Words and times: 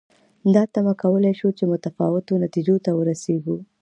دا 0.53 0.63
تمه 0.73 0.93
کولای 1.03 1.33
شو 1.39 1.49
چې 1.57 1.63
متفاوتو 1.73 2.33
نتیجو 2.43 2.75
ته 2.85 2.91
ورسېږو. 2.93 3.57